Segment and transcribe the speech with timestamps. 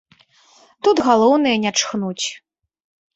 [0.87, 2.25] Тут галоўнае не чхнуць.